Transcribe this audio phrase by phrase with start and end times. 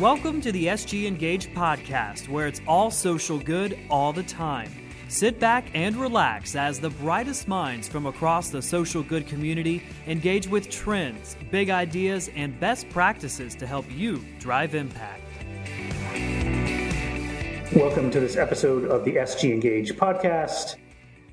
[0.00, 4.72] Welcome to the SG Engage podcast, where it's all social good all the time.
[5.08, 10.48] Sit back and relax as the brightest minds from across the social good community engage
[10.48, 15.20] with trends, big ideas, and best practices to help you drive impact.
[17.76, 20.76] Welcome to this episode of the SG Engage podcast.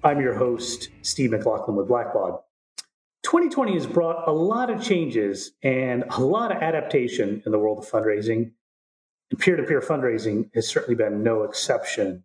[0.04, 2.42] I'm your host, Steve MacLaughlin with Blackbaud.
[3.24, 7.78] 2020 has brought a lot of changes and a lot of adaptation in the world
[7.78, 8.52] of fundraising.
[9.36, 12.24] Peer to peer fundraising has certainly been no exception.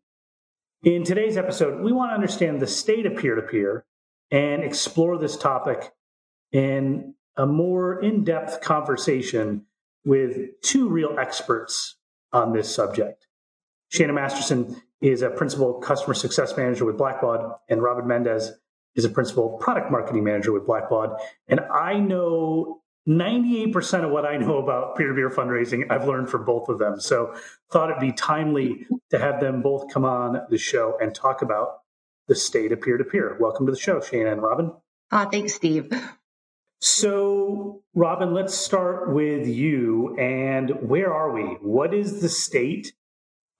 [0.84, 3.84] In today's episode, we want to understand the state of peer to peer
[4.30, 5.92] and explore this topic
[6.52, 9.66] in a more in depth conversation
[10.04, 11.96] with two real experts
[12.32, 13.26] on this subject.
[13.92, 18.52] Shana Masterson is a principal customer success manager with Blackbaud, and Robyn Mendez
[18.94, 21.18] is a principal product marketing manager with Blackbaud.
[21.48, 26.30] And I know 98% of what I know about peer to peer fundraising, I've learned
[26.30, 27.00] from both of them.
[27.00, 27.34] So
[27.70, 31.80] thought it'd be timely to have them both come on the show and talk about
[32.28, 33.36] the state of peer to peer.
[33.40, 34.72] Welcome to the show, Shana and Robyn.
[35.10, 35.92] Uh, thanks, Steve.
[36.80, 40.16] So, Robyn, let's start with you.
[40.16, 41.42] And where are we?
[41.60, 42.92] What is the state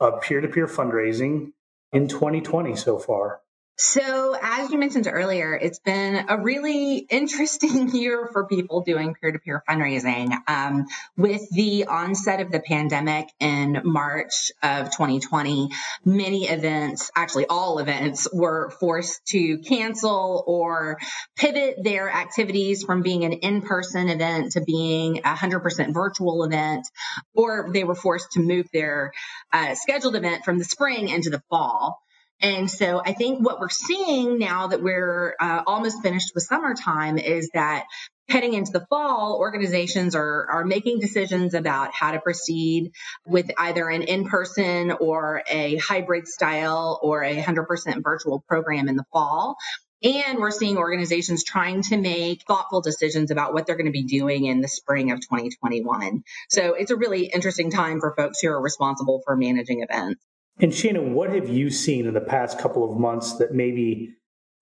[0.01, 1.53] of peer to peer fundraising
[1.93, 3.41] in 2020 so far?
[3.79, 9.33] So, as you mentioned earlier, it's been a really interesting year for people doing peer
[9.33, 10.31] to peer fundraising.
[10.47, 10.85] Um,
[11.17, 15.71] with the onset of the pandemic in March of 2020,
[16.05, 20.99] many events, actually all events, were forced to cancel or
[21.37, 26.87] pivot their activities from being an in person event to being a 100% virtual event,
[27.35, 29.13] or they were forced to move their
[29.51, 32.03] uh, scheduled event from the spring into the fall.
[32.43, 37.17] And so I think what we're seeing now that we're uh, almost finished with summertime
[37.19, 37.85] is that
[38.29, 42.91] heading into the fall, organizations are, are making decisions about how to proceed
[43.25, 49.05] with either an in-person or a hybrid style or a 100% virtual program in the
[49.13, 49.57] fall.
[50.03, 54.03] And we're seeing organizations trying to make thoughtful decisions about what they're going to be
[54.03, 56.25] doing in the spring of 2021.
[56.49, 60.21] So it's a really interesting time for folks who are responsible for managing events.
[60.63, 64.15] And Shana, what have you seen in the past couple of months that maybe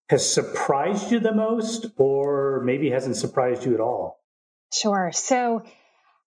[0.08, 4.18] has surprised you the most or maybe hasn't surprised you at all?
[4.72, 5.10] Sure.
[5.12, 5.62] So,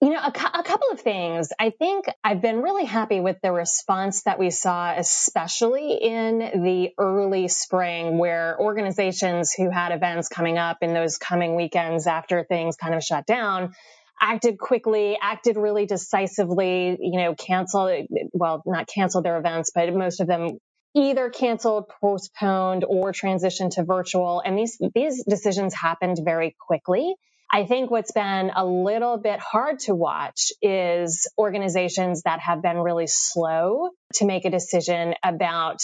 [0.02, 1.54] you know, a, a, couple of things.
[1.58, 6.90] I think I've been really happy with the response that we saw, especially in the
[6.98, 12.76] early spring, where organizations who had events coming up in those coming weekends after things
[12.76, 13.74] kind of shut down
[14.22, 20.22] acted quickly, acted really decisively, you know, canceled, well, not canceled their events, but most
[20.22, 20.60] of them
[20.96, 24.42] either canceled, postponed, or transitioned to virtual.
[24.46, 27.16] And these, these decisions happened very quickly.
[27.54, 32.78] I think what's been a little bit hard to watch is organizations that have been
[32.78, 35.82] really slow to make a decision about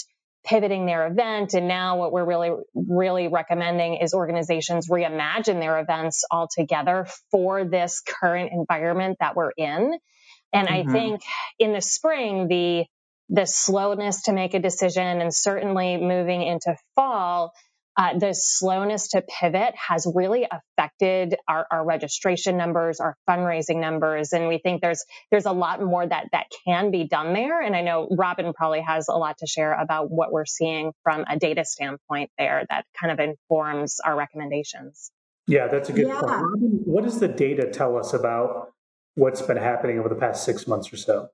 [0.47, 1.53] pivoting their event.
[1.53, 8.01] And now what we're really, really recommending is organizations reimagine their events altogether for this
[8.01, 9.97] current environment that we're in.
[10.53, 10.89] And mm-hmm.
[10.89, 11.21] I think
[11.59, 12.85] in the spring, the,
[13.29, 17.53] the slowness to make a decision and certainly moving into fall,
[17.97, 24.33] uh, the slowness to pivot has really affected our, our, registration numbers, our fundraising numbers,
[24.33, 27.59] and we think there's there's a lot more that that can be done there.
[27.59, 31.25] And I know Robyn probably has a lot to share about what we're seeing from
[31.27, 35.11] a data standpoint there that kind of informs our recommendations.
[35.47, 36.19] Yeah, that's a good yeah.
[36.19, 36.33] point.
[36.33, 38.73] Robyn, what does the data tell us about
[39.15, 41.29] what's been happening over the past six months or so?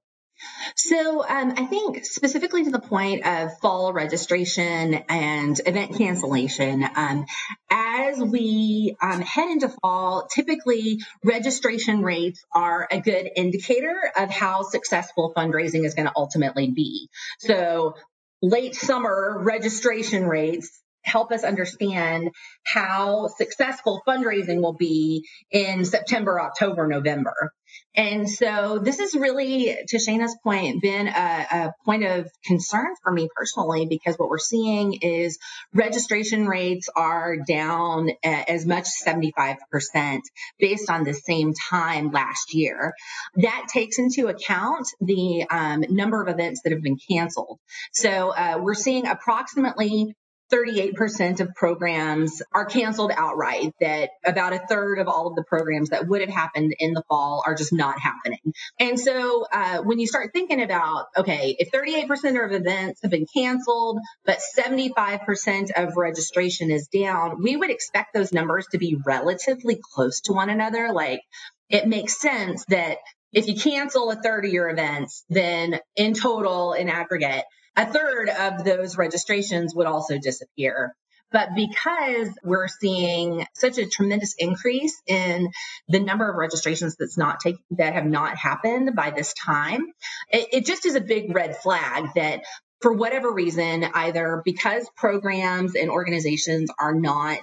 [0.76, 7.26] So um, I think specifically to the point of fall registration and event cancellation, um,
[7.70, 14.64] as we um, head into fall, typically registration rates are a good indicator of how
[14.64, 17.10] successful fundraising is going to ultimately be.
[17.40, 17.96] So
[18.42, 22.30] late summer registration rates help us understand
[22.64, 27.52] how successful fundraising will be in September, October, November.
[27.96, 31.12] And so this is really, to Shana's point, been a,
[31.52, 35.38] a, point of concern for me personally because what we're seeing is
[35.74, 40.22] registration rates are down as much as 75%
[40.60, 42.94] based on the same time last year.
[43.36, 47.60] That takes into account the um, number of events that have been canceled.
[47.92, 50.16] So uh, we're seeing approximately
[50.54, 55.90] 38% of programs are canceled outright, that about a third of all of the programs
[55.90, 58.54] that would have happened in the fall are just not happening.
[58.80, 63.26] And so uh, when you start thinking about, okay, if 38% of events have been
[63.34, 69.80] canceled, but 75% of registration is down, we would expect those numbers to be relatively
[69.82, 70.94] close to one another.
[70.94, 71.22] Like
[71.70, 72.98] it makes sense that
[73.32, 78.30] if you cancel a third of your events, then in total, in aggregate, a third
[78.30, 80.96] of those registrations would also disappear.
[81.32, 85.50] But because we're seeing such a tremendous increase in
[85.88, 89.92] the number of registrations that's not take, that have not happened by this time,
[90.30, 92.44] it, it just is a big red flag that
[92.82, 97.40] for whatever reason, either because programs and organizations are not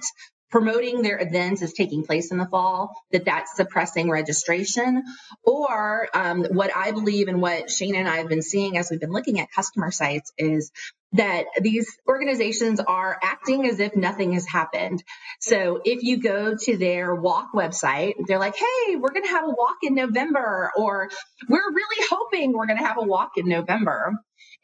[0.51, 5.03] promoting their events is taking place in the fall, that that's suppressing registration.
[5.43, 8.99] Or um, what I believe and what Shana and I have been seeing as we've
[8.99, 10.71] been looking at customer sites is
[11.13, 15.03] that these organizations are acting as if nothing has happened.
[15.39, 19.43] So if you go to their walk website, they're like, hey, we're going to have
[19.43, 21.09] a walk in November, or
[21.49, 24.13] we're really hoping we're going to have a walk in November.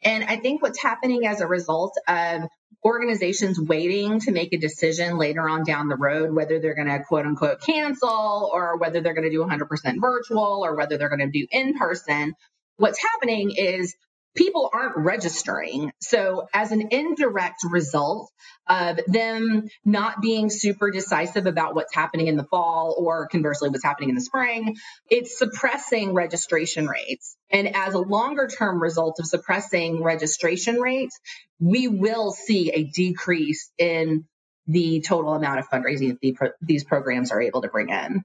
[0.02, 2.42] And I think what's happening as a result of
[2.84, 7.02] organizations waiting to make a decision later on down the road, whether they're going to
[7.04, 11.30] quote unquote cancel or whether they're going to do 100% virtual or whether they're going
[11.30, 12.34] to do in person.
[12.76, 13.94] What's happening is
[14.38, 15.92] people aren't registering.
[16.00, 18.30] So as an indirect result
[18.68, 23.82] of them not being super decisive about what's happening in the fall or conversely what's
[23.82, 24.76] happening in the spring,
[25.10, 27.36] it's suppressing registration rates.
[27.50, 31.18] And as a longer term result of suppressing registration rates,
[31.58, 34.24] we will see a decrease in
[34.68, 38.22] the total amount of fundraising that these programs are able to bring in.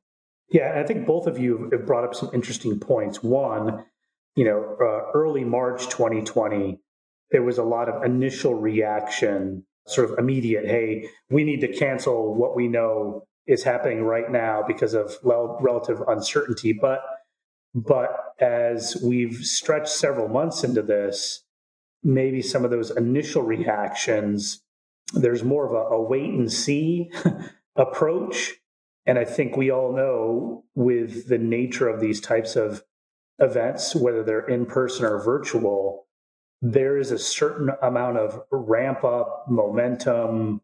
[0.51, 3.23] Yeah, I think both of you have brought up some interesting points.
[3.23, 3.85] One,
[4.35, 6.79] you know, uh, early March 2020,
[7.31, 12.33] there was a lot of initial reaction, sort of immediate, hey, we need to cancel
[12.35, 16.73] what we know is happening right now because of relative uncertainty.
[16.73, 17.01] But
[17.75, 21.43] but as we've stretched several months into this,
[22.03, 24.61] maybe some of those initial reactions,
[25.13, 27.11] there's more of a, a wait and see
[27.75, 28.53] approach.
[29.05, 32.83] And I think we all know with the nature of these types of
[33.39, 36.07] events, whether they're in person or virtual,
[36.61, 40.61] there is a certain amount of ramp up momentum,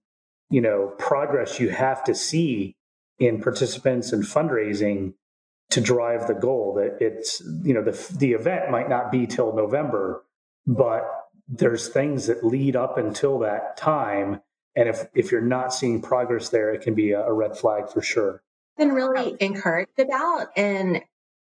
[0.49, 2.75] you know, progress you have to see
[3.19, 5.13] in participants and fundraising
[5.71, 9.53] to drive the goal that it's, you know, the, the event might not be till
[9.53, 10.23] November,
[10.65, 11.03] but
[11.47, 14.41] there's things that lead up until that time.
[14.75, 17.89] And if, if you're not seeing progress there, it can be a, a red flag
[17.89, 18.41] for sure
[18.79, 21.03] been really encouraged about and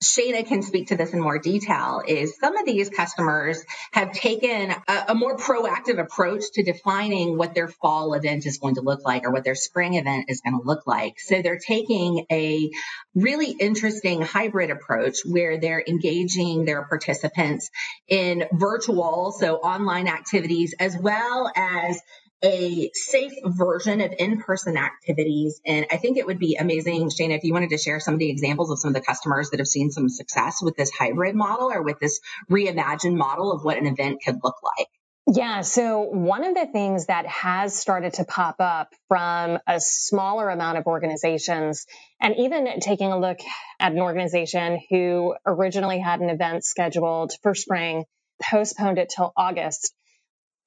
[0.03, 4.71] Shana can speak to this in more detail is some of these customers have taken
[4.71, 9.05] a, a, more proactive approach to defining what their fall event is going to look
[9.05, 11.19] like or what their spring event is going to look like.
[11.19, 12.71] So they're taking a
[13.17, 17.69] really interesting hybrid approach where they're engaging their participants
[18.07, 22.01] in virtual, so online activities, as well as
[22.43, 25.61] a safe version of in-person activities.
[25.67, 28.21] And I think it would be amazing, Shana, if you wanted to share some of
[28.21, 31.35] the examples of some of the customers that have seen some success with this hybrid
[31.35, 32.21] model or with this
[32.51, 34.89] reimagined model of what an event could look like.
[35.31, 35.61] Yeah.
[35.61, 40.79] So one of the things that has started to pop up from a smaller amount
[40.79, 41.85] of organizations
[42.19, 43.39] and even taking a look
[43.79, 48.05] at an organization who originally had an event scheduled for spring,
[48.43, 49.93] postponed it till August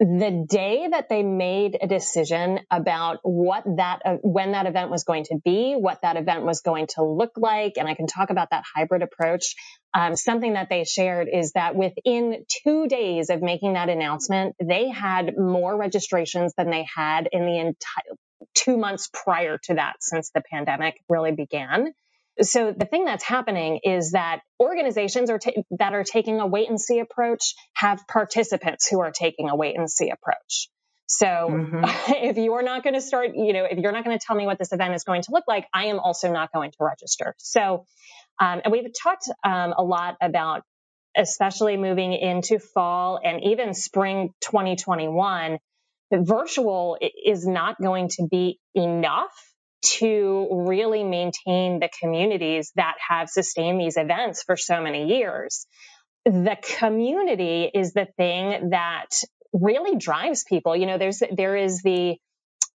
[0.01, 5.03] the day that they made a decision about what that uh, when that event was
[5.03, 8.31] going to be what that event was going to look like and i can talk
[8.31, 9.55] about that hybrid approach
[9.93, 14.89] um, something that they shared is that within two days of making that announcement they
[14.89, 18.17] had more registrations than they had in the entire
[18.55, 21.93] two months prior to that since the pandemic really began
[22.41, 26.69] so the thing that's happening is that organizations are ta- that are taking a wait
[26.69, 30.69] and see approach have participants who are taking a wait and see approach.
[31.07, 31.83] So mm-hmm.
[32.25, 34.45] if you're not going to start, you know, if you're not going to tell me
[34.45, 37.35] what this event is going to look like, I am also not going to register.
[37.37, 37.85] So,
[38.39, 40.63] um, and we've talked um, a lot about,
[41.17, 45.59] especially moving into fall and even spring 2021,
[46.11, 49.50] that virtual is not going to be enough
[49.81, 55.65] to really maintain the communities that have sustained these events for so many years.
[56.25, 59.09] The community is the thing that
[59.53, 60.75] really drives people.
[60.75, 62.17] You know, there's there is the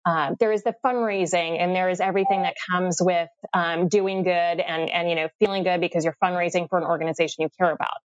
[0.05, 4.31] uh, there is the fundraising and there is everything that comes with um, doing good
[4.31, 7.97] and and you know feeling good because you're fundraising for an organization you care about.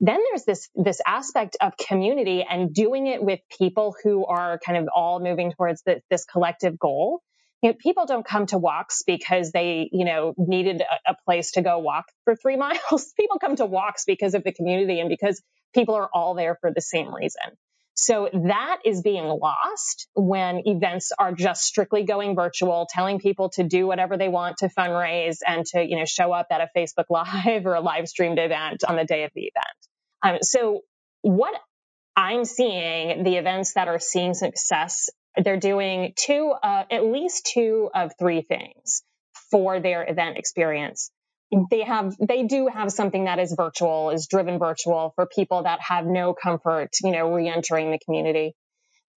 [0.00, 4.78] Then there's this this aspect of community and doing it with people who are kind
[4.78, 7.22] of all moving towards the, this collective goal
[7.62, 11.52] you know, people don't come to walks because they, you know, needed a, a place
[11.52, 13.12] to go walk for three miles.
[13.18, 15.42] people come to walks because of the community and because
[15.74, 17.42] people are all there for the same reason.
[17.98, 23.64] So that is being lost when events are just strictly going virtual, telling people to
[23.64, 27.06] do whatever they want to fundraise and to, you know, show up at a Facebook
[27.10, 29.76] Live or a live streamed event on the day of the event.
[30.22, 30.82] Um, so
[31.22, 31.54] what
[32.14, 35.08] I'm seeing the events that are seeing success,
[35.42, 39.02] they're doing two, uh, at least two of three things
[39.50, 41.10] for their event experience.
[41.70, 45.80] They have they do have something that is virtual is driven virtual for people that
[45.80, 48.54] have no comfort you know re-entering the community.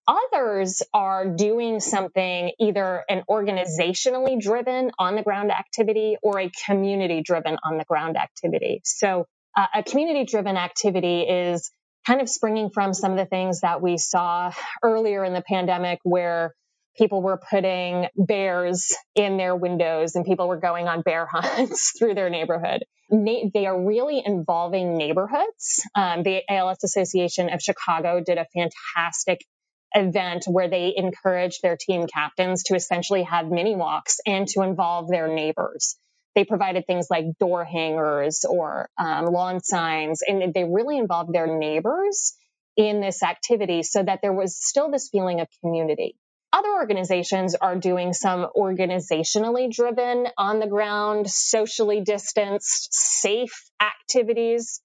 [0.07, 7.21] Others are doing something either an organizationally driven on the ground activity or a community
[7.23, 8.81] driven on the ground activity.
[8.83, 9.25] So
[9.57, 11.71] uh, a community driven activity is
[12.09, 14.51] kind of springing from some of the things that we saw
[14.81, 16.55] earlier in the pandemic where
[16.97, 22.15] people were putting bears in their windows and people were going on bear hunts through
[22.15, 22.83] their neighborhood.
[23.11, 25.83] Na- they are really involving neighborhoods.
[25.93, 29.45] Um, the ALS Association of Chicago did a fantastic
[29.93, 35.09] event where they encouraged their team captains to essentially have mini walks and to involve
[35.09, 35.95] their neighbors.
[36.39, 41.59] They provided things like door hangers or um, lawn signs, and they really involved their
[41.59, 42.33] neighbors
[42.77, 46.15] in this activity so that there was still this feeling of community.
[46.53, 54.79] Other organizations are doing some organizationally driven, on the ground, socially distanced, safe activities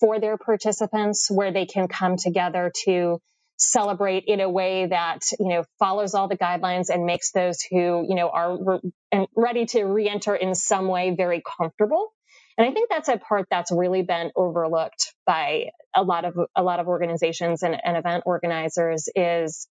[0.00, 3.20] for their participants where they can come together to
[3.56, 8.04] celebrate in a way that, you know, follows all the guidelines and makes those who,
[8.08, 8.80] you know, are
[9.12, 12.12] re- ready to re-enter in some way very comfortable.
[12.56, 16.62] And I think that's a part that's really been overlooked by a lot of a
[16.62, 19.66] lot of organizations and, and event organizers is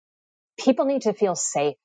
[0.59, 1.75] people need to feel safe.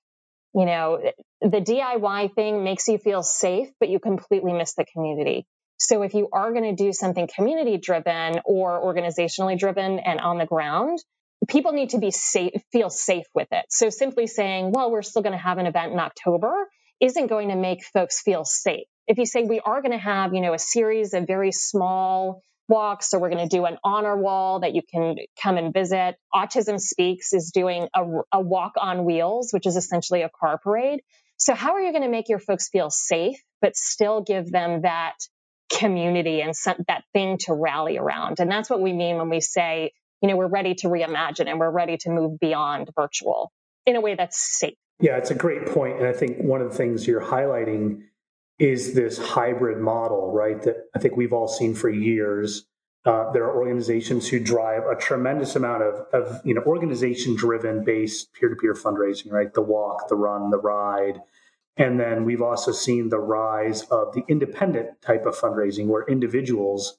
[0.54, 1.00] You know,
[1.40, 5.46] the DIY thing makes you feel safe, but you completely miss the community.
[5.78, 10.38] So if you are going to do something community driven or organizationally driven and on
[10.38, 10.98] the ground,
[11.46, 13.64] people need to be safe, feel safe with it.
[13.70, 16.68] So simply saying, well, we're still going to have an event in October
[17.00, 18.86] isn't going to make folks feel safe.
[19.06, 22.42] If you say we are going to have, you know, a series of very small
[22.68, 26.16] walks or we're going to do an honor wall that you can come and visit.
[26.34, 31.00] Autism Speaks is doing a, a walk on wheels, which is essentially a car parade.
[31.36, 34.82] So how are you going to make your folks feel safe, but still give them
[34.82, 35.14] that
[35.72, 38.40] community and some, that thing to rally around?
[38.40, 41.58] And that's what we mean when we say, you know, we're ready to reimagine and
[41.58, 43.52] we're ready to move beyond virtual
[43.86, 44.74] in a way that's safe.
[45.00, 45.98] Yeah, it's a great point.
[45.98, 48.02] And I think one of the things you're highlighting
[48.58, 50.60] is this hybrid model, right?
[50.62, 52.66] That I think we've all seen for years.
[53.04, 57.84] Uh, there are organizations who drive a tremendous amount of, of you know organization driven
[57.84, 59.54] based peer to peer fundraising, right?
[59.54, 61.20] The walk, the run, the ride.
[61.76, 66.98] And then we've also seen the rise of the independent type of fundraising where individuals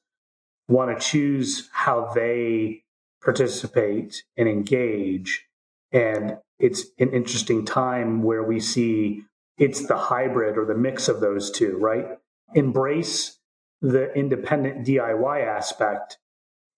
[0.70, 2.84] want to choose how they
[3.24, 5.46] participate and engage.
[5.92, 9.24] And it's an interesting time where we see
[9.58, 12.06] it's the hybrid or the mix of those two, right?
[12.54, 13.38] Embrace
[13.82, 16.18] the independent DIY aspect,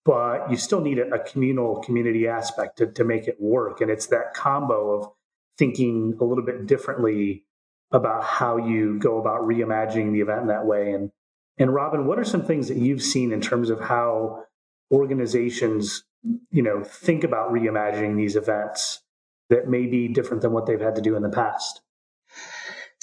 [0.06, 3.82] but you still need a, communal community aspect to, to make it work.
[3.82, 5.12] And it's that combo of
[5.58, 7.44] thinking a little bit differently
[7.92, 10.92] about how you go about reimagining the event in that way.
[10.92, 11.12] And
[11.58, 14.46] and Robyn, what are some things that you've seen in terms of how
[14.92, 19.02] organizations, you know, think about reimagining these events
[19.50, 21.82] that may be different than what they've had to do in the past?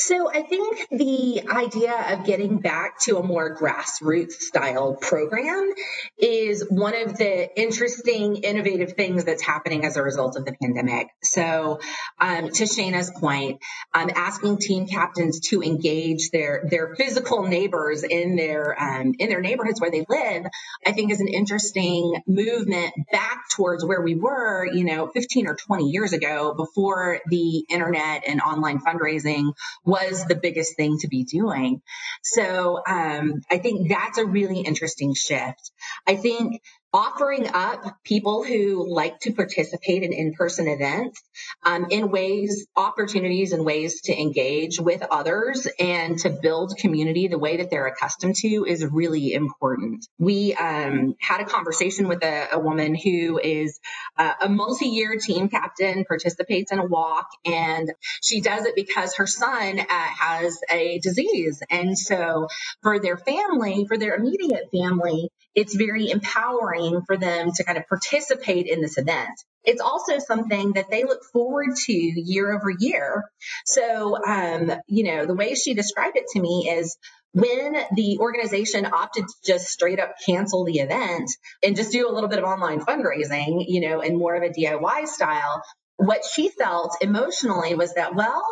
[0.00, 5.72] So I think the idea of getting back to a more grassroots style program
[6.16, 11.08] is one of the interesting, innovative things that's happening as a result of the pandemic.
[11.24, 11.80] So
[12.20, 13.60] um, to Shana's point,
[13.92, 19.40] um, asking team captains to engage their their physical neighbors in their um, in their
[19.40, 20.46] neighborhoods where they live,
[20.86, 25.56] I think is an interesting movement back towards where we were, you know, 15 or
[25.56, 29.54] 20 years ago before the internet and online fundraising
[29.88, 31.80] was the biggest thing to be doing.
[32.22, 35.72] So um, I think that's a really interesting shift.
[36.06, 36.60] I think
[36.92, 41.22] offering up people who like to participate in in-person events
[41.64, 47.38] um, in ways opportunities and ways to engage with others and to build community the
[47.38, 50.06] way that they're accustomed to is really important.
[50.18, 53.78] We um, had a conversation with a, a woman who is
[54.16, 57.92] uh, a multi-year team captain participates in a walk and
[58.22, 61.62] she does it because her son uh, has a disease.
[61.70, 62.48] And so
[62.82, 67.88] for their family for their immediate family it's very empowering for them to kind of
[67.88, 69.36] participate in this event.
[69.64, 73.24] it's also something that they look forward to year over year.
[73.66, 76.96] So, um, you know, the way she described it to me is
[77.32, 81.28] when the organization opted to just straight up cancel the event
[81.62, 84.54] and just do a little bit of online fundraising, you know, in more of a
[84.54, 85.62] DIY style,
[85.96, 88.44] what she felt emotionally was that, well,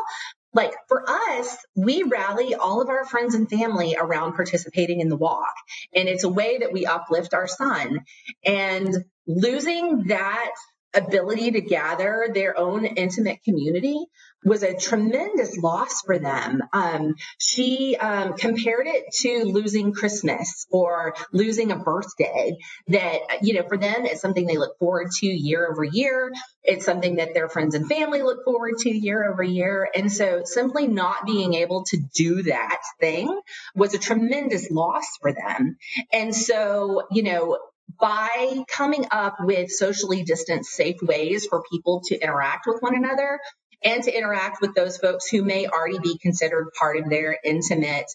[0.56, 5.16] like for us, we rally all of our friends and family around participating in the
[5.16, 5.54] walk.
[5.94, 8.00] And it's a way that we uplift our son.
[8.44, 10.52] And losing that
[10.96, 14.06] ability to gather their own intimate community
[14.46, 16.62] was a tremendous loss for them.
[16.72, 22.56] Um, she um, compared it to losing Christmas or losing a birthday.
[22.88, 26.32] That you know, for them, it's something they look forward to year over year.
[26.62, 29.88] It's something that their friends and family look forward to year over year.
[29.94, 33.40] And so, simply not being able to do that thing
[33.74, 35.76] was a tremendous loss for them.
[36.12, 37.58] And so, you know,
[38.00, 43.40] by coming up with socially distanced, safe ways for people to interact with one another
[43.82, 48.06] and to interact with those folks who may already be considered part of their intimate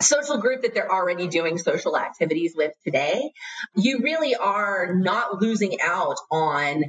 [0.00, 3.30] social group that they're already doing social activities with today,
[3.76, 6.84] you really are not losing out on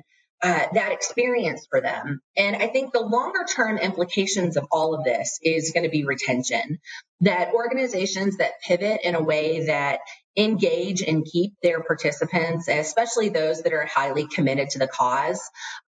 [0.45, 2.21] uh, that experience for them.
[2.37, 6.05] And I think the longer term implications of all of this is going to be
[6.05, 6.77] retention.
[7.21, 10.01] That organizations that pivot in a way that
[10.37, 15.41] engage and keep their participants, especially those that are highly committed to the cause.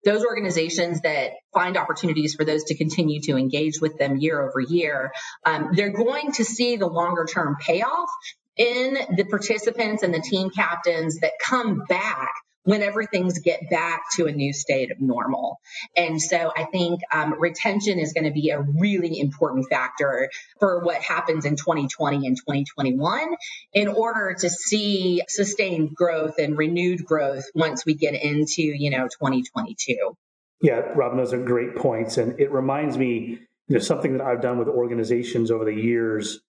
[0.05, 4.61] Those organizations that find opportunities for those to continue to engage with them year over
[4.61, 5.11] year,
[5.45, 8.11] um, they're going to see the longer term payoff
[8.57, 12.31] in the participants and the team captains that come back
[12.65, 15.61] whenever things get back to a new state of normal.
[15.97, 20.81] And so I think um, retention is going to be a really important factor for
[20.81, 23.37] what happens in 2020 and 2021
[23.73, 29.05] in order to see sustained growth and renewed growth once we get into, you know,
[29.05, 30.17] 2022.
[30.61, 32.17] Yeah, Robyn, those are great points.
[32.17, 36.41] And it reminds me, you know, something that I've done with organizations over the years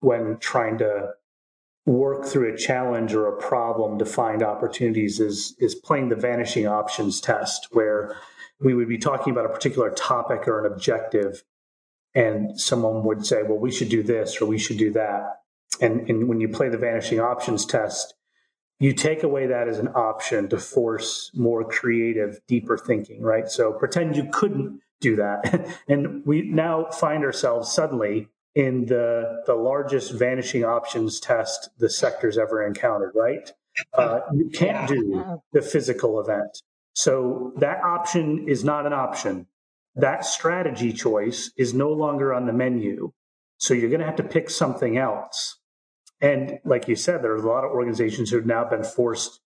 [0.00, 1.12] when trying to
[1.84, 6.66] work through a challenge or a problem to find opportunities is is playing the vanishing
[6.66, 8.16] options test where
[8.60, 11.42] we would be talking about a particular topic or an objective
[12.14, 15.40] and someone would say well we should do this or we should do that.
[15.80, 18.14] And, and when you play the vanishing options test
[18.78, 23.48] you take away that as an option to force more creative deeper thinking right?
[23.48, 25.68] So pretend you couldn't do that.
[25.88, 32.36] And we now find ourselves suddenly in the the largest vanishing options test the sector's
[32.38, 33.50] ever encountered, right?
[33.94, 36.62] Uh, you can't do the physical event.
[36.94, 39.46] So that option is not an option.
[39.94, 43.12] That strategy choice is no longer on the menu.
[43.58, 45.58] So you're going to have to pick something else.
[46.20, 49.40] And like you said, there are a lot of organizations who have now been forced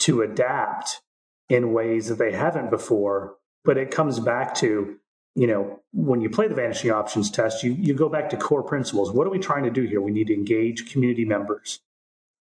[0.00, 1.00] to adapt
[1.48, 3.36] in ways that they haven't before.
[3.64, 4.96] But it comes back to
[5.34, 8.62] you know, when you play the vanishing options test, you, you go back to core
[8.62, 9.12] principles.
[9.12, 10.00] What are we trying to do here?
[10.00, 11.80] We need to engage community members.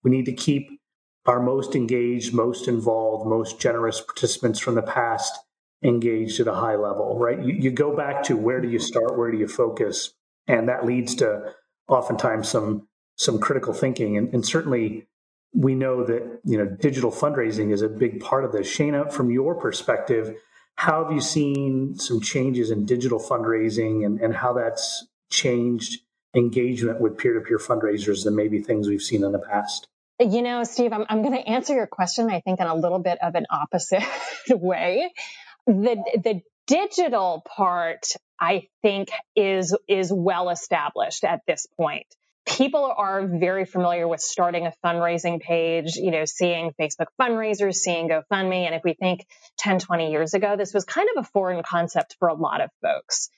[0.02, 0.80] We need to keep
[1.26, 5.38] our most engaged, most involved, most generous participants from the past
[5.82, 7.40] engaged at a high level, right?
[7.40, 9.16] You, you go back to where do you start?
[9.16, 10.14] Where do you focus?
[10.46, 11.52] And that leads to
[11.88, 14.16] oftentimes some, some critical thinking.
[14.16, 15.06] And, and certainly
[15.52, 18.66] we know that, you know, digital fundraising is a big part of this.
[18.66, 20.34] Shana, from your perspective,
[20.78, 26.02] how have you seen some changes in digital fundraising and, and how that's changed
[26.36, 29.88] engagement with peer-to-peer fundraisers than maybe things we've seen in the past?
[30.20, 33.00] You know, Steve, I'm, I'm going to answer your question, I think, in a little
[33.00, 34.04] bit of an opposite
[34.50, 35.10] way.
[35.66, 38.06] The, the digital part,
[38.38, 42.06] I think, is, is well established at this point
[42.48, 48.08] people are very familiar with starting a fundraising page, you know, seeing Facebook fundraisers, seeing
[48.08, 48.64] GoFundMe.
[48.64, 49.26] And if we think
[49.58, 52.70] 10, 20 years ago, this was kind of a foreign concept for a lot of
[52.82, 53.28] folks.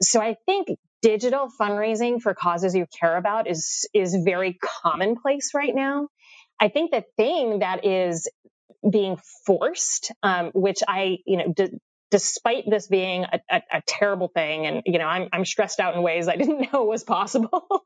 [0.00, 0.68] So I think
[1.02, 6.08] digital fundraising for causes you care about is, is very commonplace right now.
[6.60, 8.28] I think the thing that is
[8.88, 11.78] being forced, um, which I, you know, d-
[12.10, 15.94] despite this being a, a, a, terrible thing, and you know, I'm, I'm stressed out
[15.94, 17.84] in ways I didn't know was possible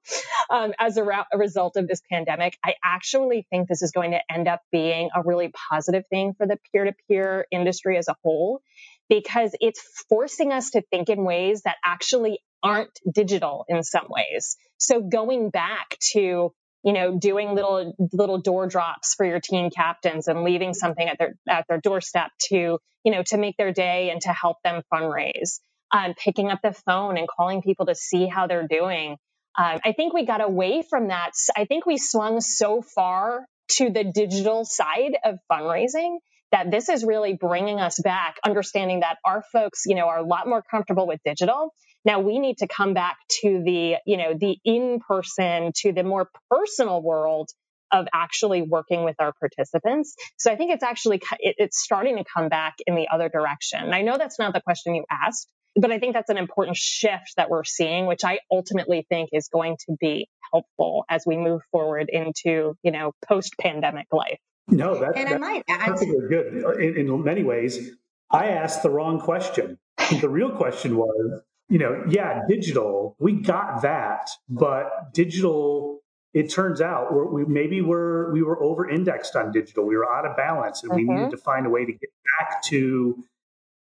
[0.50, 2.58] um, as a, ra- a, result of this pandemic.
[2.64, 6.46] I actually think this is going to end up being a really positive thing for
[6.46, 8.60] the peer-to-peer industry as a whole,
[9.08, 14.56] because it's forcing us to think in ways that actually aren't digital in some ways.
[14.78, 16.52] So going back to
[16.84, 21.18] you know, doing little little door drops for your team captains and leaving something at
[21.18, 24.82] their at their doorstep to, you know, to make their day and to help them
[24.92, 25.60] fundraise.
[25.90, 29.12] Um, picking up the phone and calling people to see how they're doing.
[29.56, 31.30] Um, I think we got away from that.
[31.56, 36.18] I think we swung so far to the digital side of fundraising
[36.50, 40.26] that this is really bringing us back, understanding that our folks, you know, are a
[40.26, 41.72] lot more comfortable with digital.
[42.04, 46.02] Now we need to come back to the, you know, the in person, to the
[46.02, 47.50] more personal world
[47.92, 50.16] of actually working with our participants.
[50.36, 53.80] So I think it's actually, it's starting to come back in the other direction.
[53.80, 56.76] And I know that's not the question you asked, but I think that's an important
[56.76, 61.36] shift that we're seeing, which I ultimately think is going to be helpful as we
[61.36, 64.38] move forward into, you know, post pandemic life.
[64.66, 66.80] No, that, and I might add good.
[66.80, 67.90] In, in many ways,
[68.30, 69.78] I asked the wrong question.
[70.20, 76.00] The real question was, you know, yeah, digital, we got that, but digital,
[76.32, 79.84] it turns out we're, we maybe we're we were over indexed on digital.
[79.84, 81.08] We were out of balance, and mm-hmm.
[81.08, 83.24] we needed to find a way to get back to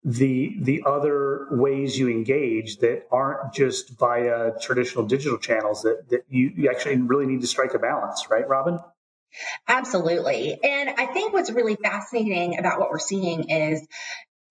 [0.04, 6.22] the the other ways you engage that aren't just via traditional digital channels that that
[6.28, 8.80] you, you actually really need to strike a balance right robyn
[9.68, 13.88] absolutely and i think what's really fascinating about what we're seeing is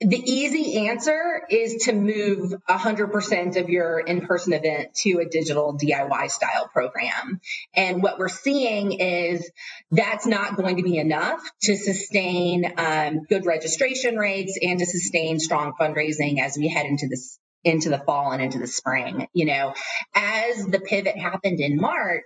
[0.01, 6.31] the easy answer is to move 100% of your in-person event to a digital DIY
[6.31, 7.41] style program.
[7.75, 9.51] And what we're seeing is
[9.91, 15.39] that's not going to be enough to sustain um, good registration rates and to sustain
[15.39, 19.27] strong fundraising as we head into this into the fall and into the spring.
[19.33, 19.75] You know,
[20.15, 22.25] as the pivot happened in March,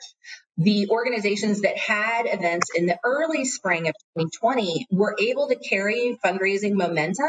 [0.57, 6.17] the organizations that had events in the early spring of 2020 were able to carry
[6.25, 7.27] fundraising momentum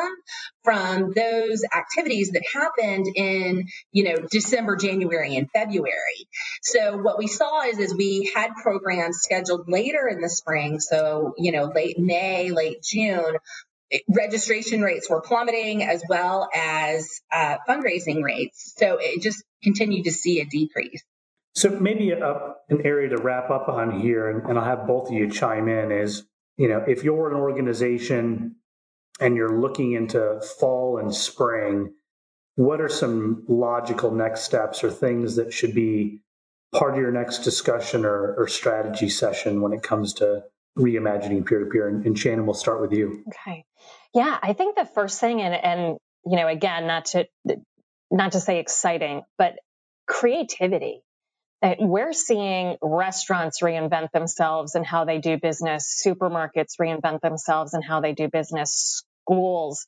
[0.63, 6.27] from those activities that happened in, you know, December, January, and February.
[6.61, 10.79] So what we saw is, is we had programs scheduled later in the spring.
[10.79, 13.37] So, you know, late May, late June,
[14.09, 18.73] registration rates were plummeting as well as uh, fundraising rates.
[18.77, 21.03] So it just continued to see a decrease.
[21.53, 25.07] So maybe a, an area to wrap up on here, and, and I'll have both
[25.07, 26.23] of you chime in is,
[26.57, 28.55] you know, if you're an organization
[29.21, 31.93] and you're looking into fall and spring,
[32.55, 36.19] what are some logical next steps or things that should be
[36.73, 40.43] part of your next discussion or, or strategy session when it comes to
[40.77, 41.87] reimagining peer to peer?
[41.87, 43.23] And Shannon, we'll start with you.
[43.27, 43.65] Okay.
[44.13, 47.27] Yeah, I think the first thing, and and you know, again, not to
[48.11, 49.55] not to say exciting, but
[50.07, 51.01] creativity.
[51.79, 58.01] We're seeing restaurants reinvent themselves and how they do business, supermarkets reinvent themselves and how
[58.01, 59.87] they do business, schools.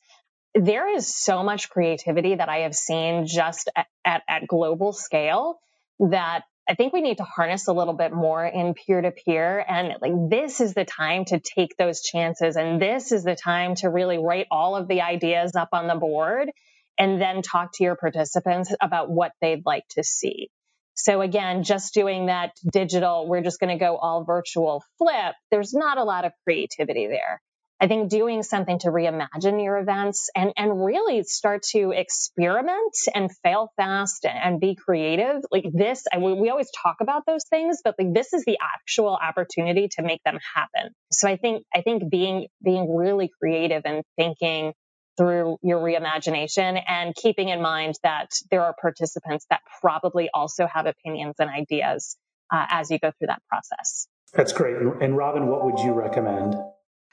[0.54, 5.60] There is so much creativity that I have seen just at, at, at global scale
[6.00, 9.64] that I think we need to harness a little bit more in peer to peer.
[9.66, 12.56] And like, this is the time to take those chances.
[12.56, 15.94] And this is the time to really write all of the ideas up on the
[15.94, 16.50] board
[16.98, 20.50] and then talk to your participants about what they'd like to see.
[20.94, 25.36] So again, just doing that digital, we're just going to go all virtual flip.
[25.50, 27.40] There's not a lot of creativity there.
[27.80, 33.30] I think doing something to reimagine your events and, and really start to experiment and
[33.44, 35.42] fail fast and be creative.
[35.52, 39.16] Like this, I, we always talk about those things, but like this is the actual
[39.16, 40.92] opportunity to make them happen.
[41.12, 44.72] So I think, I think being, being really creative and thinking
[45.16, 50.86] through your reimagination and keeping in mind that there are participants that probably also have
[50.86, 52.16] opinions and ideas
[52.52, 54.08] uh, as you go through that process.
[54.32, 54.76] That's great.
[54.76, 56.56] And Robyn, what would you recommend?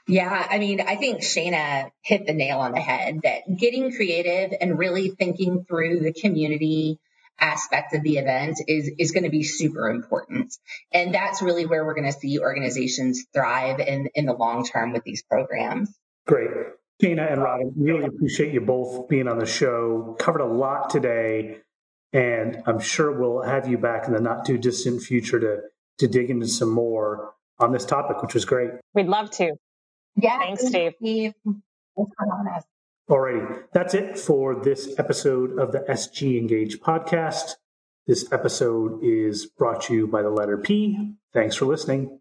[0.08, 4.56] Yeah, I mean, I think Shana hit the nail on the head that getting creative
[4.60, 7.00] and really thinking through the community
[7.38, 10.56] aspect of the event is is going to be super important.
[10.92, 14.92] And that's really where we're going to see organizations thrive in in the long term
[14.92, 15.92] with these programs.
[16.26, 16.50] Great.
[17.02, 20.16] Shana and Robyn, really appreciate you both being on the show.
[20.18, 21.58] Covered a lot today,
[22.12, 25.60] and I'm sure we'll have you back in the not too distant future to
[25.98, 28.70] to dig into some more on this topic, which was great.
[28.94, 29.56] We'd love to.
[30.16, 30.38] Yeah.
[30.38, 30.94] Thanks, Steve.
[30.98, 31.34] Steve.
[33.08, 37.52] Alrighty, that's it for this episode of the SG Engage podcast.
[38.06, 41.14] This episode is brought to you by the letter P.
[41.32, 42.20] Thanks for listening.